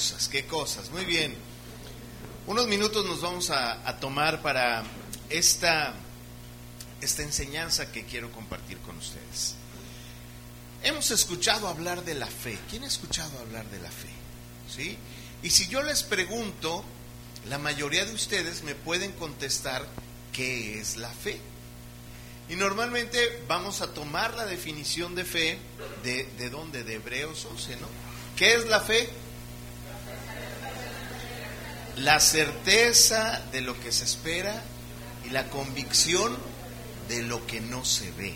cosas, 0.00 0.28
qué 0.28 0.46
cosas. 0.46 0.90
Muy 0.90 1.04
bien. 1.04 1.34
Unos 2.46 2.66
minutos 2.66 3.04
nos 3.04 3.20
vamos 3.20 3.50
a, 3.50 3.86
a 3.86 4.00
tomar 4.00 4.40
para 4.40 4.82
esta, 5.28 5.92
esta 7.02 7.22
enseñanza 7.22 7.92
que 7.92 8.06
quiero 8.06 8.32
compartir 8.32 8.78
con 8.78 8.96
ustedes. 8.96 9.56
Hemos 10.82 11.10
escuchado 11.10 11.68
hablar 11.68 12.02
de 12.02 12.14
la 12.14 12.28
fe. 12.28 12.58
¿Quién 12.70 12.84
ha 12.84 12.86
escuchado 12.86 13.38
hablar 13.40 13.66
de 13.66 13.78
la 13.78 13.90
fe? 13.90 14.08
¿Sí? 14.74 14.96
Y 15.42 15.50
si 15.50 15.68
yo 15.68 15.82
les 15.82 16.02
pregunto, 16.02 16.82
la 17.50 17.58
mayoría 17.58 18.06
de 18.06 18.14
ustedes 18.14 18.62
me 18.62 18.74
pueden 18.74 19.12
contestar 19.12 19.86
qué 20.32 20.80
es 20.80 20.96
la 20.96 21.10
fe. 21.10 21.38
Y 22.48 22.56
normalmente 22.56 23.42
vamos 23.48 23.82
a 23.82 23.92
tomar 23.92 24.32
la 24.34 24.46
definición 24.46 25.14
de 25.14 25.26
fe 25.26 25.58
de, 26.02 26.24
de 26.38 26.48
dónde, 26.48 26.84
de 26.84 26.94
Hebreos 26.94 27.46
11, 27.50 27.76
¿no? 27.76 27.86
¿Qué 28.34 28.54
es 28.54 28.66
la 28.66 28.80
fe? 28.80 29.10
La 31.96 32.20
certeza 32.20 33.42
de 33.52 33.60
lo 33.60 33.78
que 33.80 33.92
se 33.92 34.04
espera 34.04 34.62
y 35.26 35.30
la 35.30 35.48
convicción 35.48 36.36
de 37.08 37.22
lo 37.22 37.46
que 37.46 37.60
no 37.60 37.84
se 37.84 38.10
ve. 38.12 38.34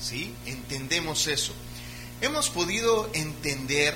¿Sí? 0.00 0.34
Entendemos 0.46 1.26
eso. 1.26 1.52
Hemos 2.20 2.50
podido 2.50 3.10
entender 3.14 3.94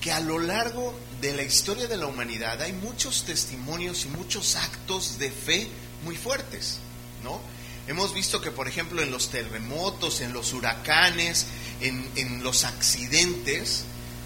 que 0.00 0.12
a 0.12 0.20
lo 0.20 0.38
largo 0.38 0.98
de 1.20 1.32
la 1.32 1.42
historia 1.42 1.86
de 1.86 1.96
la 1.96 2.06
humanidad 2.06 2.60
hay 2.60 2.72
muchos 2.72 3.24
testimonios 3.24 4.04
y 4.04 4.08
muchos 4.08 4.56
actos 4.56 5.18
de 5.18 5.30
fe 5.30 5.68
muy 6.04 6.16
fuertes, 6.16 6.78
¿no? 7.22 7.40
Hemos 7.86 8.12
visto 8.14 8.40
que, 8.40 8.50
por 8.50 8.68
ejemplo, 8.68 9.02
en 9.02 9.10
los 9.10 9.30
terremotos, 9.30 10.20
en 10.20 10.32
los 10.32 10.52
huracanes, 10.52 11.46
en, 11.80 12.08
en 12.16 12.42
los 12.42 12.64
accidentes, 12.64 13.84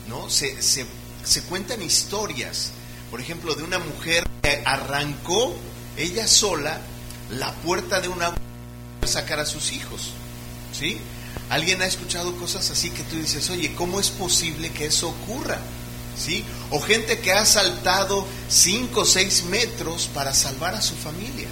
¿no? 0.09 0.29
Se, 0.31 0.63
se, 0.63 0.87
se 1.25 1.43
cuentan 1.43 1.83
historias, 1.83 2.71
por 3.11 3.21
ejemplo, 3.21 3.55
de 3.55 3.63
una 3.63 3.79
mujer 3.79 4.25
que 4.43 4.63
arrancó 4.65 5.55
ella 5.97 6.27
sola 6.27 6.81
la 7.31 7.53
puerta 7.55 8.01
de 8.01 8.09
una 8.09 8.35
para 9.01 9.13
sacar 9.13 9.41
a 9.41 9.47
sus 9.47 9.73
hijos, 9.73 10.13
¿sí? 10.73 10.99
Alguien 11.49 11.83
ha 11.83 11.87
escuchado 11.87 12.37
cosas 12.37 12.71
así 12.71 12.91
que 12.91 13.03
tú 13.05 13.17
dices, 13.17 13.51
oye, 13.51 13.75
¿cómo 13.75 14.01
es 14.01 14.11
posible 14.11 14.71
que 14.71 14.87
eso 14.87 15.09
ocurra? 15.09 15.59
¿Sí? 16.19 16.45
O 16.71 16.81
gente 16.81 17.19
que 17.19 17.33
ha 17.33 17.45
saltado 17.45 18.27
5 18.49 19.01
o 19.01 19.05
6 19.05 19.45
metros 19.45 20.09
para 20.13 20.33
salvar 20.33 20.75
a 20.75 20.81
su 20.81 20.95
familia. 20.95 21.47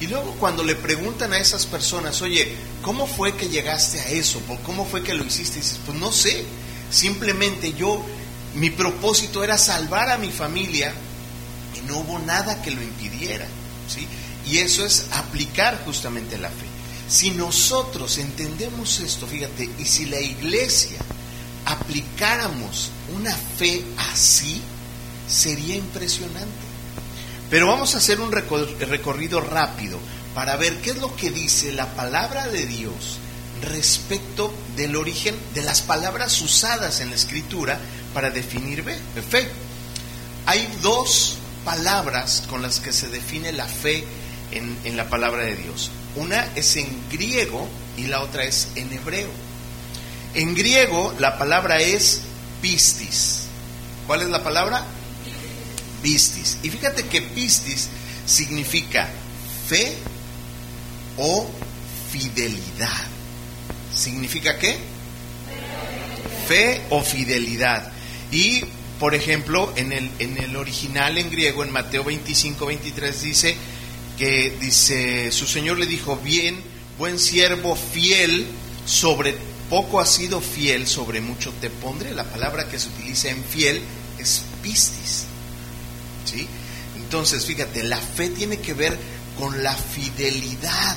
Y 0.00 0.06
luego 0.06 0.32
cuando 0.38 0.62
le 0.62 0.74
preguntan 0.74 1.32
a 1.32 1.38
esas 1.38 1.66
personas, 1.66 2.20
oye, 2.22 2.54
¿cómo 2.82 3.06
fue 3.06 3.36
que 3.36 3.48
llegaste 3.48 4.00
a 4.00 4.08
eso? 4.10 4.40
¿Cómo 4.64 4.84
fue 4.84 5.02
que 5.02 5.14
lo 5.14 5.24
hiciste? 5.24 5.56
Dices, 5.60 5.80
pues 5.86 5.98
no 5.98 6.12
sé, 6.12 6.44
simplemente 6.90 7.72
yo, 7.72 8.04
mi 8.58 8.70
propósito 8.70 9.44
era 9.44 9.56
salvar 9.56 10.10
a 10.10 10.18
mi 10.18 10.30
familia 10.30 10.92
y 11.76 11.80
no 11.88 11.98
hubo 11.98 12.18
nada 12.18 12.60
que 12.62 12.70
lo 12.70 12.82
impidiera. 12.82 13.46
¿sí? 13.88 14.06
Y 14.46 14.58
eso 14.58 14.84
es 14.84 15.06
aplicar 15.12 15.82
justamente 15.84 16.38
la 16.38 16.48
fe. 16.48 16.66
Si 17.08 17.30
nosotros 17.30 18.18
entendemos 18.18 19.00
esto, 19.00 19.26
fíjate, 19.26 19.70
y 19.78 19.84
si 19.84 20.06
la 20.06 20.20
iglesia 20.20 20.98
aplicáramos 21.64 22.90
una 23.14 23.34
fe 23.34 23.82
así, 24.12 24.60
sería 25.28 25.76
impresionante. 25.76 26.68
Pero 27.50 27.66
vamos 27.66 27.94
a 27.94 27.98
hacer 27.98 28.20
un 28.20 28.30
recorrido 28.32 29.40
rápido 29.40 29.98
para 30.34 30.56
ver 30.56 30.80
qué 30.80 30.90
es 30.90 30.98
lo 30.98 31.14
que 31.16 31.30
dice 31.30 31.72
la 31.72 31.86
palabra 31.94 32.48
de 32.48 32.66
Dios 32.66 33.18
respecto 33.62 34.52
del 34.76 34.96
origen 34.96 35.34
de 35.54 35.62
las 35.62 35.82
palabras 35.82 36.40
usadas 36.40 37.00
en 37.00 37.10
la 37.10 37.16
escritura 37.16 37.80
para 38.18 38.30
definir 38.30 38.82
fe. 39.30 39.46
Hay 40.46 40.68
dos 40.82 41.36
palabras 41.64 42.42
con 42.50 42.62
las 42.62 42.80
que 42.80 42.92
se 42.92 43.06
define 43.06 43.52
la 43.52 43.68
fe 43.68 44.02
en, 44.50 44.76
en 44.82 44.96
la 44.96 45.08
palabra 45.08 45.44
de 45.44 45.54
Dios. 45.54 45.92
Una 46.16 46.48
es 46.56 46.74
en 46.74 46.88
griego 47.12 47.68
y 47.96 48.08
la 48.08 48.20
otra 48.22 48.42
es 48.42 48.70
en 48.74 48.92
hebreo. 48.92 49.28
En 50.34 50.56
griego 50.56 51.14
la 51.20 51.38
palabra 51.38 51.80
es 51.80 52.22
pistis. 52.60 53.42
¿Cuál 54.08 54.22
es 54.22 54.30
la 54.30 54.42
palabra? 54.42 54.84
Pistis. 56.02 56.58
Y 56.64 56.70
fíjate 56.70 57.04
que 57.04 57.22
pistis 57.22 57.88
significa 58.26 59.08
fe 59.68 59.96
o 61.18 61.46
fidelidad. 62.10 63.06
¿Significa 63.94 64.58
qué? 64.58 64.76
Fe 66.48 66.82
o 66.90 67.00
fidelidad. 67.00 67.92
Y, 68.30 68.62
por 68.98 69.14
ejemplo, 69.14 69.72
en 69.76 69.92
el, 69.92 70.10
en 70.18 70.38
el 70.38 70.56
original 70.56 71.18
en 71.18 71.30
griego, 71.30 71.64
en 71.64 71.72
Mateo 71.72 72.04
25, 72.04 72.66
23, 72.66 73.22
dice 73.22 73.56
que 74.18 74.56
dice, 74.60 75.30
su 75.30 75.46
Señor 75.46 75.78
le 75.78 75.86
dijo, 75.86 76.16
bien, 76.16 76.60
buen 76.98 77.18
siervo 77.18 77.76
fiel, 77.76 78.46
sobre 78.84 79.36
poco 79.70 80.00
has 80.00 80.10
sido 80.10 80.40
fiel, 80.40 80.86
sobre 80.86 81.20
mucho 81.20 81.52
te 81.60 81.70
pondré. 81.70 82.12
La 82.12 82.24
palabra 82.24 82.68
que 82.68 82.78
se 82.78 82.88
utiliza 82.88 83.28
en 83.28 83.44
fiel 83.44 83.80
es 84.18 84.42
pistis. 84.62 85.24
¿Sí? 86.24 86.46
Entonces, 86.96 87.44
fíjate, 87.44 87.82
la 87.84 87.98
fe 87.98 88.28
tiene 88.30 88.58
que 88.58 88.74
ver 88.74 88.98
con 89.38 89.62
la 89.62 89.74
fidelidad. 89.74 90.96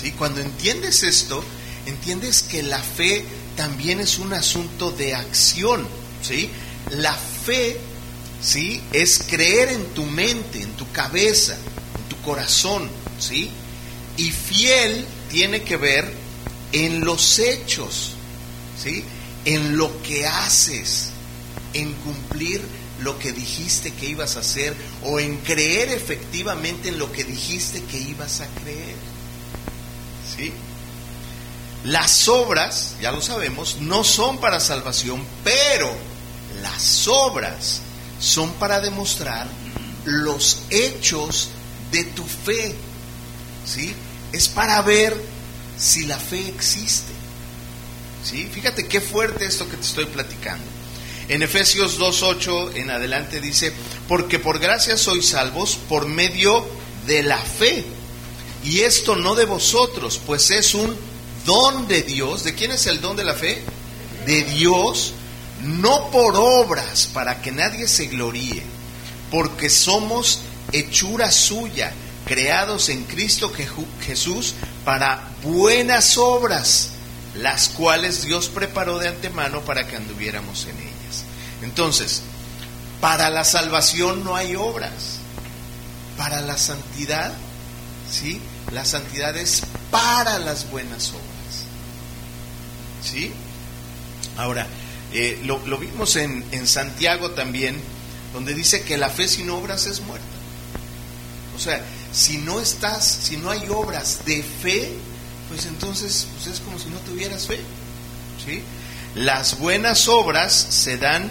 ¿Sí? 0.00 0.12
Cuando 0.12 0.40
entiendes 0.40 1.02
esto, 1.02 1.44
entiendes 1.86 2.42
que 2.42 2.62
la 2.62 2.80
fe 2.80 3.24
también 3.56 4.00
es 4.00 4.18
un 4.18 4.32
asunto 4.32 4.90
de 4.90 5.14
acción, 5.14 5.86
¿sí? 6.24 6.50
La 6.90 7.14
fe, 7.14 7.76
¿sí? 8.40 8.80
Es 8.92 9.22
creer 9.28 9.70
en 9.70 9.86
tu 9.94 10.04
mente, 10.04 10.62
en 10.62 10.72
tu 10.72 10.90
cabeza, 10.92 11.54
en 11.54 12.08
tu 12.08 12.20
corazón, 12.22 12.88
¿sí? 13.18 13.50
Y 14.16 14.30
fiel 14.30 15.04
tiene 15.30 15.62
que 15.62 15.76
ver 15.76 16.12
en 16.72 17.04
los 17.04 17.38
hechos, 17.38 18.12
¿sí? 18.82 19.04
En 19.44 19.76
lo 19.76 20.02
que 20.02 20.26
haces, 20.26 21.10
en 21.74 21.92
cumplir 21.94 22.62
lo 23.00 23.18
que 23.18 23.32
dijiste 23.32 23.92
que 23.92 24.06
ibas 24.06 24.36
a 24.36 24.40
hacer 24.40 24.74
o 25.02 25.18
en 25.20 25.36
creer 25.38 25.90
efectivamente 25.90 26.88
en 26.88 26.98
lo 26.98 27.10
que 27.12 27.24
dijiste 27.24 27.82
que 27.82 27.98
ibas 27.98 28.40
a 28.40 28.46
creer. 28.62 28.96
¿Sí? 30.36 30.52
Las 31.84 32.28
obras, 32.28 32.94
ya 33.02 33.12
lo 33.12 33.20
sabemos, 33.20 33.78
no 33.80 34.04
son 34.04 34.38
para 34.38 34.58
salvación, 34.58 35.22
pero 35.42 35.94
las 36.62 37.08
obras 37.08 37.80
son 38.20 38.52
para 38.54 38.80
demostrar 38.80 39.46
los 40.04 40.62
hechos 40.70 41.50
de 41.90 42.04
tu 42.04 42.24
fe. 42.24 42.74
¿Sí? 43.66 43.94
Es 44.32 44.48
para 44.48 44.80
ver 44.82 45.16
si 45.78 46.06
la 46.06 46.18
fe 46.18 46.48
existe. 46.48 47.12
¿Sí? 48.22 48.48
Fíjate 48.52 48.86
qué 48.86 49.00
fuerte 49.00 49.46
esto 49.46 49.68
que 49.68 49.76
te 49.76 49.86
estoy 49.86 50.06
platicando. 50.06 50.64
En 51.28 51.42
Efesios 51.42 51.98
2.8 51.98 52.76
en 52.76 52.90
adelante 52.90 53.40
dice, 53.40 53.72
porque 54.08 54.38
por 54.38 54.58
gracia 54.58 54.96
sois 54.96 55.28
salvos 55.28 55.78
por 55.88 56.06
medio 56.06 56.66
de 57.06 57.22
la 57.22 57.38
fe. 57.38 57.84
Y 58.62 58.80
esto 58.80 59.16
no 59.16 59.34
de 59.34 59.44
vosotros, 59.44 60.20
pues 60.26 60.50
es 60.50 60.74
un 60.74 60.94
don 61.46 61.88
de 61.88 62.02
Dios. 62.02 62.44
¿De 62.44 62.54
quién 62.54 62.72
es 62.72 62.86
el 62.86 63.00
don 63.00 63.16
de 63.16 63.24
la 63.24 63.34
fe? 63.34 63.62
De 64.26 64.42
Dios, 64.44 65.12
no 65.62 66.10
por 66.10 66.34
obras 66.36 67.08
para 67.12 67.40
que 67.40 67.52
nadie 67.52 67.88
se 67.88 68.06
gloríe, 68.06 68.62
porque 69.30 69.70
somos 69.70 70.40
hechura 70.72 71.30
suya, 71.30 71.92
creados 72.26 72.88
en 72.88 73.04
Cristo 73.04 73.52
Jesús 74.00 74.54
para 74.84 75.28
buenas 75.42 76.18
obras, 76.18 76.90
las 77.34 77.68
cuales 77.68 78.22
Dios 78.22 78.48
preparó 78.48 78.98
de 78.98 79.08
antemano 79.08 79.60
para 79.60 79.86
que 79.86 79.96
anduviéramos 79.96 80.66
en 80.66 80.76
ellas. 80.78 81.24
Entonces, 81.62 82.22
para 83.00 83.30
la 83.30 83.44
salvación 83.44 84.24
no 84.24 84.36
hay 84.36 84.56
obras. 84.56 85.18
Para 86.16 86.40
la 86.40 86.56
santidad, 86.56 87.32
¿sí? 88.10 88.40
La 88.72 88.84
santidad 88.84 89.36
es 89.36 89.62
para 89.90 90.38
las 90.38 90.70
buenas 90.70 91.10
obras. 91.10 91.64
¿Sí? 93.02 93.32
Ahora, 94.36 94.66
eh, 95.14 95.38
lo, 95.44 95.58
vimos 95.78 96.16
en, 96.16 96.44
Santiago 96.66 97.30
también, 97.30 97.76
donde 98.32 98.52
dice 98.52 98.82
que 98.82 98.98
la 98.98 99.08
fe 99.10 99.28
sin 99.28 99.48
obras 99.48 99.86
es 99.86 100.00
muerta. 100.00 100.26
O 101.56 101.60
sea, 101.60 101.80
si 102.12 102.38
no 102.38 102.60
estás, 102.60 103.06
si 103.06 103.36
no 103.36 103.50
hay 103.50 103.64
obras 103.68 104.24
de 104.24 104.42
fe, 104.42 104.92
pues 105.48 105.66
entonces 105.66 106.26
pues 106.34 106.48
es 106.48 106.60
como 106.60 106.80
si 106.80 106.88
no 106.88 106.98
tuvieras 106.98 107.46
fe. 107.46 107.60
Las 109.14 109.58
buenas 109.60 110.08
obras 110.08 110.52
se 110.52 110.98
dan 110.98 111.30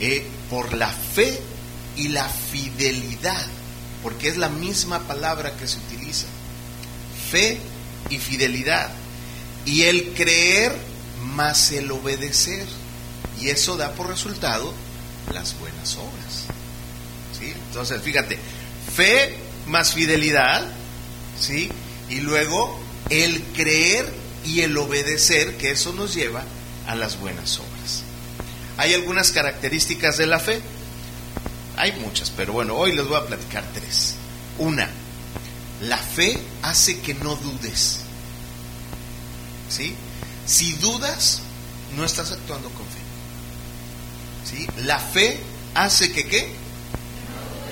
eh, 0.00 0.26
por 0.50 0.74
la 0.74 0.90
fe 0.90 1.40
y 1.96 2.08
la 2.08 2.28
fidelidad, 2.28 3.46
porque 4.02 4.28
es 4.28 4.36
la 4.36 4.50
misma 4.50 5.00
palabra 5.00 5.56
que 5.56 5.66
se 5.66 5.78
utiliza. 5.78 6.26
Fe 7.30 7.58
y 8.10 8.18
fidelidad. 8.18 8.90
Y 9.64 9.84
el 9.84 10.12
creer 10.12 10.76
más 11.34 11.72
el 11.72 11.90
obedecer. 11.90 12.66
Y 13.40 13.50
eso 13.50 13.76
da 13.76 13.92
por 13.92 14.08
resultado 14.08 14.72
las 15.32 15.58
buenas 15.58 15.96
obras. 15.96 16.44
¿Sí? 17.38 17.52
Entonces, 17.68 18.02
fíjate, 18.02 18.38
fe 18.94 19.38
más 19.66 19.92
fidelidad, 19.92 20.66
¿sí? 21.40 21.70
Y 22.08 22.20
luego 22.20 22.80
el 23.10 23.42
creer 23.54 24.12
y 24.44 24.62
el 24.62 24.76
obedecer, 24.76 25.56
que 25.56 25.70
eso 25.70 25.92
nos 25.92 26.14
lleva 26.14 26.42
a 26.86 26.94
las 26.94 27.18
buenas 27.20 27.58
obras. 27.58 28.02
Hay 28.76 28.94
algunas 28.94 29.32
características 29.32 30.16
de 30.16 30.26
la 30.26 30.38
fe. 30.38 30.60
Hay 31.76 31.92
muchas, 32.00 32.30
pero 32.30 32.52
bueno, 32.52 32.74
hoy 32.76 32.92
les 32.92 33.06
voy 33.06 33.16
a 33.16 33.26
platicar 33.26 33.64
tres. 33.74 34.14
Una, 34.58 34.88
la 35.82 35.98
fe 35.98 36.38
hace 36.62 37.00
que 37.00 37.14
no 37.14 37.36
dudes. 37.36 38.00
¿Sí? 39.68 39.94
Si 40.46 40.72
dudas, 40.74 41.40
no 41.96 42.04
estás 42.04 42.32
actuando 42.32 42.68
con 42.70 42.86
fe. 42.86 43.07
La 44.84 44.98
fe 44.98 45.38
hace 45.74 46.12
que 46.12 46.26
qué? 46.26 46.48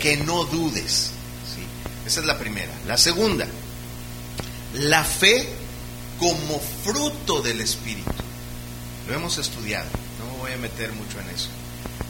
Que 0.00 0.16
no 0.18 0.44
dudes. 0.44 1.10
¿Sí? 1.54 1.62
Esa 2.06 2.20
es 2.20 2.26
la 2.26 2.38
primera. 2.38 2.72
La 2.86 2.96
segunda, 2.96 3.46
la 4.74 5.04
fe 5.04 5.48
como 6.18 6.60
fruto 6.84 7.42
del 7.42 7.60
Espíritu. 7.60 8.10
Lo 9.08 9.14
hemos 9.14 9.38
estudiado, 9.38 9.88
no 10.18 10.32
me 10.32 10.38
voy 10.38 10.52
a 10.52 10.56
meter 10.56 10.92
mucho 10.92 11.20
en 11.20 11.28
eso, 11.30 11.48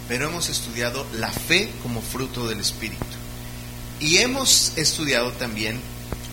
pero 0.09 0.29
hemos 0.29 0.49
estudiado 0.49 1.07
la 1.13 1.31
fe 1.31 1.71
como 1.83 2.01
fruto 2.01 2.49
del 2.49 2.61
Espíritu. 2.61 3.05
Y 4.01 4.19
hemos 4.19 4.73
estudiado 4.77 5.33
también 5.33 5.81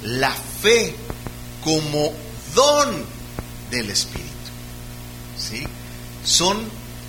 la 0.03 0.31
fe 0.31 0.95
como 1.63 2.13
don 2.55 3.05
del 3.71 3.89
Espíritu. 3.89 4.29
¿Sí? 5.37 5.63
Son 6.25 6.61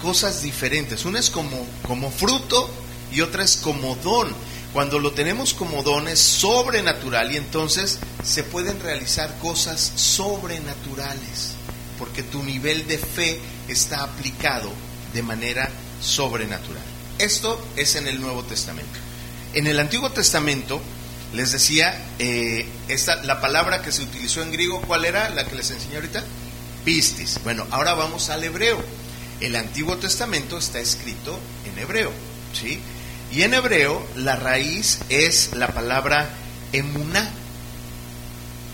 cosas 0.05 0.43
diferentes. 0.43 1.07
Una 1.07 1.19
es 1.19 1.31
como, 1.31 1.67
como 1.89 2.11
fruto 2.11 2.69
y 3.11 3.23
otra 3.23 3.43
es 3.43 3.57
como 3.57 3.97
don. 3.97 4.29
Cuando 4.75 4.99
lo 4.99 5.13
tenemos 5.13 5.55
como 5.55 5.83
don 5.83 6.09
es 6.09 6.21
sobrenatural 6.21 7.33
y 7.33 7.39
entonces 7.39 7.99
se 8.23 8.43
pueden 8.43 8.81
realizar 8.81 9.39
cosas 9.39 9.93
sobrenaturales, 9.97 11.53
porque 11.99 12.23
tu 12.23 12.43
nivel 12.43 12.87
de 12.87 12.99
fe 12.99 13.41
está 13.67 14.03
aplicado 14.03 14.71
de 15.15 15.23
manera 15.23 15.71
sobrenatural. 16.03 16.83
Esto 17.19 17.67
es 17.75 17.97
en 17.97 18.07
el 18.07 18.21
Nuevo 18.21 18.43
Testamento. 18.43 18.99
En 19.55 19.67
el 19.67 19.81
Antiguo 19.81 20.11
Testamento, 20.11 20.83
les 21.33 21.53
decía, 21.53 21.99
eh, 22.19 22.69
esta, 22.89 23.23
la 23.23 23.41
palabra 23.41 23.81
que 23.81 23.91
se 23.91 24.03
utilizó 24.03 24.43
en 24.43 24.53
griego, 24.53 24.83
¿cuál 24.83 25.07
era 25.07 25.31
la 25.31 25.47
que 25.47 25.55
les 25.55 25.71
enseñé 25.71 25.95
ahorita? 25.97 26.23
Pistis. 26.85 27.41
Bueno, 27.43 27.67
ahora 27.71 27.95
vamos 27.95 28.29
al 28.29 28.45
hebreo. 28.45 29.04
El 29.41 29.57
Antiguo 29.57 29.97
Testamento 29.97 30.59
está 30.59 30.81
escrito 30.81 31.39
en 31.67 31.79
hebreo, 31.79 32.13
¿sí? 32.53 32.81
Y 33.33 33.43
en 33.43 33.55
hebreo 33.55 34.07
la 34.17 34.37
raíz 34.37 35.01
es 35.09 35.51
la 35.55 35.69
palabra 35.69 36.29
emuná. 36.73 37.31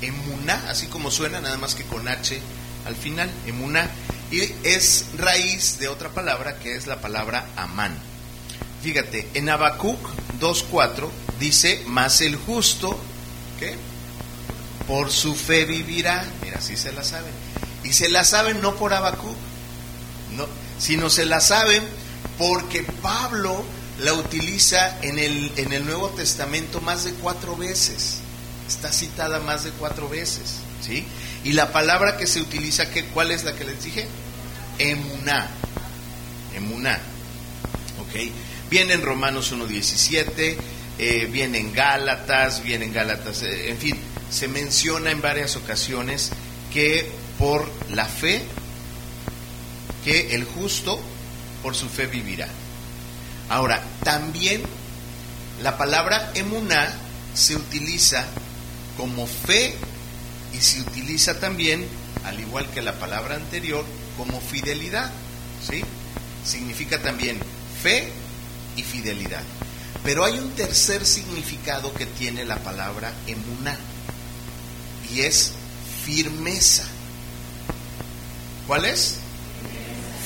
Emuná, 0.02 0.62
así 0.68 0.86
como 0.86 1.10
suena, 1.10 1.40
nada 1.40 1.56
más 1.56 1.74
que 1.74 1.84
con 1.84 2.06
H 2.08 2.40
al 2.86 2.96
final, 2.96 3.30
emuná. 3.46 3.88
Y 4.30 4.52
es 4.64 5.06
raíz 5.16 5.78
de 5.78 5.88
otra 5.88 6.10
palabra 6.10 6.58
que 6.58 6.76
es 6.76 6.86
la 6.86 7.00
palabra 7.00 7.46
amán. 7.56 7.96
Fíjate, 8.82 9.28
en 9.34 9.48
Habacuc 9.48 9.98
2.4 10.40 11.08
dice, 11.38 11.82
más 11.86 12.20
el 12.20 12.36
justo, 12.36 12.98
¿qué? 13.58 13.76
Por 14.86 15.10
su 15.10 15.34
fe 15.34 15.64
vivirá. 15.64 16.24
Mira, 16.42 16.58
así 16.58 16.76
se 16.76 16.92
la 16.92 17.04
saben. 17.04 17.32
Y 17.82 17.92
se 17.92 18.08
la 18.08 18.24
saben 18.24 18.60
no 18.60 18.76
por 18.76 18.94
Habacuc, 18.94 19.36
sino 20.80 21.10
se 21.10 21.26
la 21.26 21.40
saben 21.40 21.84
porque 22.38 22.82
Pablo 22.82 23.64
la 24.00 24.14
utiliza 24.14 24.98
en 25.02 25.18
el, 25.18 25.52
en 25.56 25.72
el 25.72 25.84
Nuevo 25.84 26.08
Testamento 26.08 26.80
más 26.80 27.04
de 27.04 27.12
cuatro 27.12 27.56
veces. 27.56 28.18
Está 28.66 28.92
citada 28.92 29.40
más 29.40 29.64
de 29.64 29.70
cuatro 29.70 30.08
veces. 30.08 30.56
¿sí? 30.84 31.04
Y 31.44 31.52
la 31.52 31.70
palabra 31.72 32.16
que 32.16 32.26
se 32.26 32.40
utiliza, 32.40 32.90
¿qué, 32.90 33.04
¿cuál 33.06 33.30
es 33.30 33.44
la 33.44 33.54
que 33.54 33.64
les 33.64 33.84
dije? 33.84 34.08
Emuná. 34.78 35.48
Emuná. 36.56 36.98
¿Ok? 38.00 38.32
Viene 38.70 38.94
en 38.94 39.02
Romanos 39.02 39.52
1.17, 39.52 40.56
eh, 40.98 41.28
viene 41.30 41.58
en 41.58 41.72
Gálatas, 41.72 42.62
viene 42.62 42.86
en 42.86 42.92
Gálatas, 42.92 43.42
eh, 43.42 43.70
en 43.70 43.78
fin, 43.78 43.96
se 44.30 44.48
menciona 44.48 45.10
en 45.10 45.20
varias 45.20 45.56
ocasiones 45.56 46.30
que 46.72 47.10
por 47.38 47.68
la 47.90 48.06
fe, 48.06 48.42
que 50.04 50.34
el 50.34 50.44
justo 50.44 51.00
por 51.62 51.74
su 51.74 51.88
fe 51.88 52.06
vivirá. 52.06 52.48
Ahora, 53.48 53.82
también 54.04 54.62
la 55.62 55.76
palabra 55.76 56.30
emuná 56.34 56.92
se 57.34 57.56
utiliza 57.56 58.24
como 58.96 59.26
fe 59.26 59.74
y 60.52 60.60
se 60.60 60.80
utiliza 60.80 61.38
también, 61.38 61.86
al 62.24 62.40
igual 62.40 62.68
que 62.70 62.82
la 62.82 62.94
palabra 62.98 63.36
anterior, 63.36 63.84
como 64.16 64.40
fidelidad. 64.40 65.10
¿Sí? 65.68 65.82
Significa 66.44 66.98
también 67.02 67.38
fe 67.82 68.10
y 68.76 68.82
fidelidad. 68.82 69.42
Pero 70.02 70.24
hay 70.24 70.38
un 70.38 70.50
tercer 70.52 71.04
significado 71.04 71.92
que 71.92 72.06
tiene 72.06 72.44
la 72.44 72.56
palabra 72.56 73.12
emuná 73.26 73.76
y 75.12 75.20
es 75.20 75.52
firmeza. 76.04 76.86
¿Cuál 78.66 78.86
es? 78.86 79.16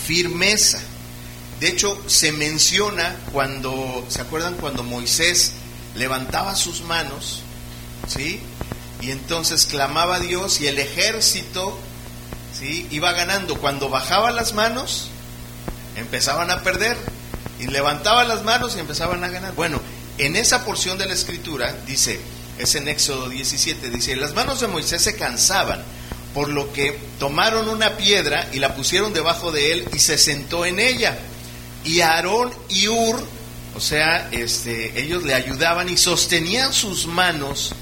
Firmeza. 0.04 0.80
De 1.60 1.68
hecho, 1.68 2.00
se 2.06 2.32
menciona 2.32 3.16
cuando, 3.32 4.04
¿se 4.08 4.20
acuerdan 4.20 4.54
cuando 4.54 4.82
Moisés 4.82 5.52
levantaba 5.94 6.56
sus 6.56 6.82
manos? 6.82 7.42
¿Sí? 8.06 8.40
Y 9.00 9.10
entonces 9.10 9.66
clamaba 9.66 10.16
a 10.16 10.20
Dios 10.20 10.60
y 10.60 10.66
el 10.66 10.78
ejército, 10.78 11.78
¿sí? 12.58 12.86
Iba 12.90 13.12
ganando. 13.12 13.56
Cuando 13.56 13.88
bajaba 13.88 14.30
las 14.30 14.54
manos, 14.54 15.08
empezaban 15.96 16.50
a 16.50 16.62
perder. 16.62 16.96
Y 17.60 17.66
levantaba 17.66 18.24
las 18.24 18.42
manos 18.44 18.76
y 18.76 18.80
empezaban 18.80 19.22
a 19.22 19.28
ganar. 19.28 19.54
Bueno, 19.54 19.80
en 20.18 20.36
esa 20.36 20.64
porción 20.64 20.98
de 20.98 21.06
la 21.06 21.14
escritura 21.14 21.74
dice, 21.86 22.20
es 22.58 22.74
en 22.74 22.88
Éxodo 22.88 23.28
17, 23.28 23.90
dice, 23.90 24.16
las 24.16 24.34
manos 24.34 24.60
de 24.60 24.68
Moisés 24.68 25.02
se 25.02 25.16
cansaban, 25.16 25.82
por 26.34 26.48
lo 26.48 26.72
que 26.72 26.98
tomaron 27.18 27.68
una 27.68 27.96
piedra 27.96 28.48
y 28.52 28.58
la 28.58 28.74
pusieron 28.74 29.14
debajo 29.14 29.52
de 29.52 29.72
él 29.72 29.88
y 29.94 29.98
se 30.00 30.18
sentó 30.18 30.66
en 30.66 30.80
ella. 30.80 31.16
Y 31.84 32.00
Aarón 32.00 32.52
y 32.68 32.88
Ur, 32.88 33.24
o 33.76 33.80
sea, 33.80 34.28
este, 34.32 35.00
ellos 35.00 35.22
le 35.22 35.34
ayudaban 35.34 35.88
y 35.88 35.96
sostenían 35.96 36.72
sus 36.72 37.06
manos 37.06 37.74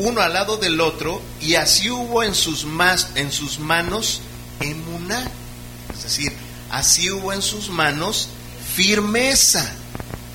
uno 0.00 0.22
al 0.22 0.32
lado 0.32 0.56
del 0.56 0.80
otro, 0.80 1.20
y 1.40 1.54
así 1.56 1.90
hubo 1.90 2.22
en 2.22 2.34
sus, 2.34 2.66
en 3.14 3.32
sus 3.32 3.58
manos 3.58 4.22
emuná. 4.60 5.30
Es 5.94 6.04
decir, 6.04 6.32
así 6.70 7.10
hubo 7.10 7.32
en 7.32 7.42
sus 7.42 7.68
manos 7.68 8.28
firmeza 8.74 9.70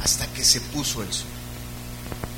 hasta 0.03 0.27
que 0.27 0.43
se 0.43 0.62
puso 0.62 1.01
el 1.01 1.12
sol. 1.12 1.27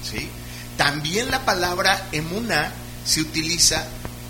¿Sí? 0.10 0.30
También 0.78 1.30
la 1.30 1.44
palabra 1.44 2.08
emuná 2.14 2.72
se 3.06 3.22
utiliza 3.22 3.86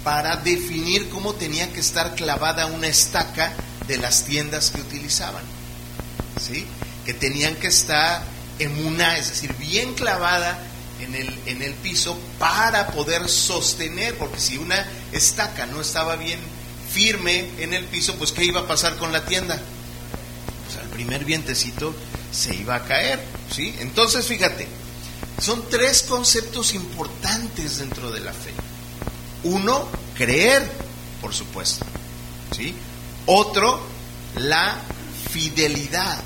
para 0.07 0.37
definir 0.37 1.09
cómo 1.09 1.33
tenía 1.33 1.73
que 1.73 1.81
estar 1.81 2.15
clavada 2.15 2.67
una 2.67 2.87
estaca 2.87 3.51
de 3.89 3.97
las 3.97 4.23
tiendas 4.23 4.71
que 4.71 4.79
utilizaban. 4.79 5.43
¿sí? 6.39 6.65
que 7.05 7.13
tenían 7.13 7.55
que 7.55 7.67
estar 7.67 8.23
en 8.57 8.85
una, 8.85 9.17
es 9.17 9.27
decir, 9.27 9.53
bien 9.55 9.95
clavada 9.95 10.57
en 11.01 11.13
el, 11.13 11.39
en 11.45 11.61
el 11.61 11.73
piso 11.73 12.17
para 12.39 12.87
poder 12.87 13.27
sostener, 13.27 14.17
porque 14.17 14.39
si 14.39 14.57
una 14.57 14.85
estaca 15.11 15.65
no 15.65 15.81
estaba 15.81 16.15
bien 16.15 16.39
firme 16.89 17.49
en 17.57 17.73
el 17.73 17.83
piso, 17.83 18.15
pues 18.15 18.31
¿qué 18.31 18.45
iba 18.45 18.61
a 18.61 18.67
pasar 18.67 18.95
con 18.95 19.11
la 19.11 19.25
tienda? 19.25 19.59
Pues 20.65 20.77
al 20.85 20.89
primer 20.89 21.25
vientecito 21.25 21.93
se 22.31 22.55
iba 22.55 22.75
a 22.75 22.85
caer, 22.85 23.19
¿sí? 23.53 23.75
Entonces, 23.79 24.25
fíjate, 24.25 24.69
son 25.41 25.67
tres 25.69 26.03
conceptos 26.03 26.73
importantes 26.73 27.79
dentro 27.79 28.09
de 28.09 28.21
la 28.21 28.31
fe. 28.31 28.53
Uno, 29.43 29.87
creer, 30.15 30.69
por 31.21 31.33
supuesto, 31.33 31.85
¿sí? 32.55 32.73
Otro, 33.25 33.81
la 34.35 34.77
fidelidad. 35.31 36.21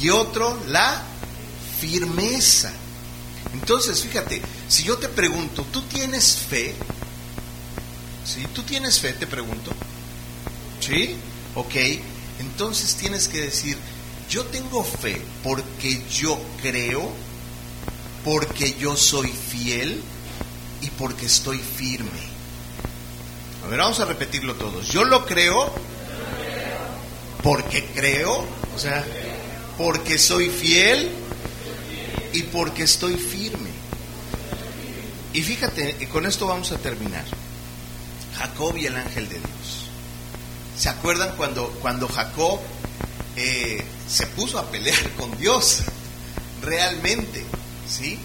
Y 0.00 0.10
otro, 0.10 0.58
la 0.68 1.02
firmeza. 1.80 2.72
Entonces, 3.52 4.00
fíjate, 4.02 4.42
si 4.68 4.82
yo 4.82 4.98
te 4.98 5.08
pregunto, 5.08 5.64
¿tú 5.72 5.82
tienes 5.82 6.36
fe? 6.36 6.74
¿Sí? 8.24 8.44
¿Tú 8.54 8.62
tienes 8.62 8.98
fe? 8.98 9.12
Te 9.12 9.26
pregunto. 9.26 9.70
¿Sí? 10.80 11.16
Ok. 11.54 11.74
Entonces 12.38 12.96
tienes 12.96 13.28
que 13.28 13.40
decir, 13.40 13.78
yo 14.28 14.44
tengo 14.46 14.84
fe 14.84 15.22
porque 15.42 16.02
yo 16.10 16.38
creo, 16.60 17.10
porque 18.24 18.74
yo 18.78 18.96
soy 18.96 19.28
fiel 19.28 20.02
y 20.80 20.90
porque 20.90 21.26
estoy 21.26 21.58
firme. 21.58 22.36
A 23.64 23.68
ver, 23.68 23.78
vamos 23.78 23.98
a 24.00 24.04
repetirlo 24.04 24.54
todos. 24.54 24.88
Yo 24.88 25.04
lo 25.04 25.26
creo 25.26 25.72
porque 27.42 27.84
creo, 27.94 28.44
o 28.74 28.78
sea, 28.78 29.04
porque 29.78 30.18
soy 30.18 30.50
fiel 30.50 31.10
y 32.32 32.42
porque 32.42 32.84
estoy 32.84 33.16
firme. 33.16 33.70
Y 35.32 35.42
fíjate, 35.42 36.08
con 36.08 36.26
esto 36.26 36.46
vamos 36.46 36.72
a 36.72 36.78
terminar. 36.78 37.24
Jacob 38.36 38.76
y 38.76 38.86
el 38.86 38.96
ángel 38.96 39.28
de 39.28 39.34
Dios. 39.34 39.88
¿Se 40.78 40.88
acuerdan 40.88 41.34
cuando, 41.36 41.68
cuando 41.80 42.06
Jacob 42.08 42.60
eh, 43.36 43.84
se 44.08 44.26
puso 44.28 44.58
a 44.58 44.70
pelear 44.70 45.10
con 45.10 45.36
Dios? 45.38 45.80
Realmente, 46.62 47.44
¿sí? 47.88 48.18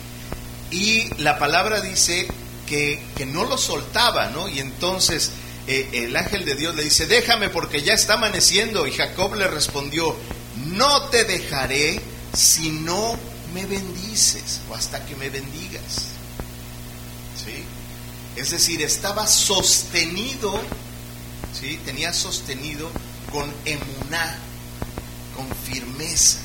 Y 0.70 1.14
la 1.22 1.38
palabra 1.38 1.82
dice 1.82 2.28
que, 2.72 3.26
no 3.26 3.44
lo 3.44 3.58
soltaba, 3.58 4.30
¿no? 4.30 4.48
Y 4.48 4.60
entonces 4.60 5.32
eh, 5.68 5.90
el 5.94 6.16
ángel 6.16 6.46
de 6.46 6.56
Dios 6.56 6.76
le 6.76 6.84
dice, 6.84 7.06
déjame 7.06 7.50
porque 7.50 7.82
ya 7.82 7.94
está 7.94 8.14
amaneciendo. 8.14 8.88
Y 8.88 8.94
Jacob 8.94 9.36
le 9.36 9.48
respondió, 9.48 10.16
no 10.68 11.10
te 11.10 11.26
dejaré 11.26 12.02
si 12.34 12.72
no 12.72 13.18
me 13.54 13.66
bendices 13.66 14.62
o 14.70 14.76
hasta 14.76 15.06
que 15.06 15.16
me 15.18 15.30
bendigas. 15.30 16.08
¿Sí? 17.44 17.64
Es 18.36 18.52
decir, 18.52 18.82
estaba 18.82 19.28
sostenido, 19.28 20.60
¿sí? 21.60 21.78
tenía 21.86 22.14
sostenido 22.14 22.90
con 23.32 23.52
emuná, 23.66 24.38
con 25.36 25.48
firmeza. 25.66 26.40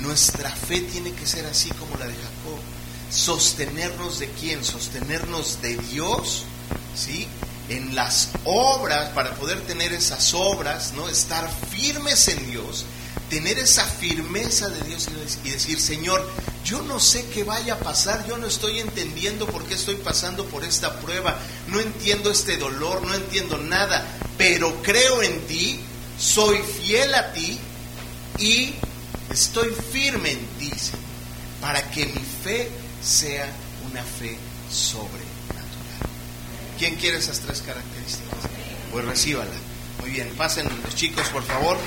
Nuestra 0.00 0.50
fe 0.50 0.80
tiene 0.80 1.12
que 1.12 1.26
ser 1.26 1.46
así 1.46 1.70
como 1.70 1.96
la 1.96 2.06
de 2.06 2.14
Jacob. 2.14 2.77
Sostenernos 3.10 4.18
de 4.18 4.28
quién? 4.30 4.64
Sostenernos 4.64 5.60
de 5.62 5.76
Dios, 5.76 6.44
¿sí? 6.94 7.26
En 7.68 7.94
las 7.94 8.30
obras, 8.44 9.10
para 9.10 9.34
poder 9.34 9.60
tener 9.62 9.92
esas 9.92 10.34
obras, 10.34 10.92
¿no? 10.94 11.08
Estar 11.08 11.50
firmes 11.70 12.28
en 12.28 12.50
Dios 12.50 12.84
tener 13.28 13.58
esa 13.58 13.84
firmeza 13.84 14.68
de 14.68 14.80
Dios 14.82 15.06
y 15.44 15.50
decir, 15.50 15.80
Señor, 15.80 16.26
yo 16.64 16.82
no 16.82 16.98
sé 16.98 17.26
qué 17.26 17.44
vaya 17.44 17.74
a 17.74 17.78
pasar, 17.78 18.26
yo 18.26 18.38
no 18.38 18.46
estoy 18.46 18.78
entendiendo 18.80 19.46
por 19.46 19.64
qué 19.64 19.74
estoy 19.74 19.96
pasando 19.96 20.46
por 20.46 20.64
esta 20.64 20.98
prueba, 21.00 21.38
no 21.68 21.80
entiendo 21.80 22.30
este 22.30 22.56
dolor, 22.56 23.02
no 23.02 23.14
entiendo 23.14 23.58
nada, 23.58 24.04
pero 24.36 24.82
creo 24.82 25.22
en 25.22 25.46
ti, 25.46 25.80
soy 26.18 26.58
fiel 26.58 27.14
a 27.14 27.32
ti 27.32 27.58
y 28.38 28.74
estoy 29.30 29.68
firme 29.92 30.32
en 30.32 30.46
ti, 30.58 30.72
para 31.60 31.90
que 31.90 32.06
mi 32.06 32.22
fe 32.42 32.70
sea 33.08 33.50
una 33.90 34.02
fe 34.02 34.36
sobrenatural. 34.70 35.24
¿Quién 36.78 36.96
quiere 36.96 37.16
esas 37.16 37.40
tres 37.40 37.62
características? 37.62 38.38
Pues 38.92 39.04
recíbala. 39.06 39.50
Muy 40.00 40.10
bien, 40.10 40.28
pasen 40.36 40.68
los 40.84 40.94
chicos, 40.94 41.26
por 41.28 41.42
favor. 41.42 41.78